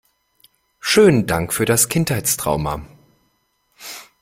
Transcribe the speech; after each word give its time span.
Schönen 0.79 1.27
Dank 1.27 1.53
für 1.53 1.65
das 1.65 1.87
Kindheitstrauma! 1.87 2.81